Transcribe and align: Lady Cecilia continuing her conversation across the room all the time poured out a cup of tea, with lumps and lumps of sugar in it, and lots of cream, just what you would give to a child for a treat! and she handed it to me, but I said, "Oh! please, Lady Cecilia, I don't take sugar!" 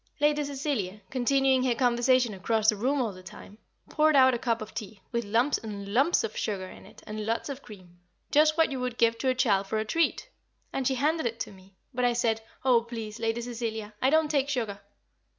Lady 0.19 0.43
Cecilia 0.43 0.99
continuing 1.11 1.63
her 1.63 1.75
conversation 1.75 2.33
across 2.33 2.69
the 2.69 2.75
room 2.75 2.99
all 2.99 3.13
the 3.13 3.21
time 3.21 3.59
poured 3.87 4.15
out 4.15 4.33
a 4.33 4.39
cup 4.39 4.59
of 4.59 4.73
tea, 4.73 4.99
with 5.11 5.23
lumps 5.23 5.59
and 5.59 5.93
lumps 5.93 6.23
of 6.23 6.35
sugar 6.35 6.65
in 6.65 6.87
it, 6.87 7.03
and 7.05 7.23
lots 7.23 7.49
of 7.49 7.61
cream, 7.61 7.99
just 8.31 8.57
what 8.57 8.71
you 8.71 8.79
would 8.79 8.97
give 8.97 9.15
to 9.19 9.29
a 9.29 9.35
child 9.35 9.67
for 9.67 9.77
a 9.77 9.85
treat! 9.85 10.27
and 10.73 10.87
she 10.87 10.95
handed 10.95 11.27
it 11.27 11.39
to 11.39 11.51
me, 11.51 11.75
but 11.93 12.03
I 12.03 12.13
said, 12.13 12.41
"Oh! 12.65 12.81
please, 12.81 13.19
Lady 13.19 13.41
Cecilia, 13.41 13.93
I 14.01 14.09
don't 14.09 14.31
take 14.31 14.49
sugar!" 14.49 14.79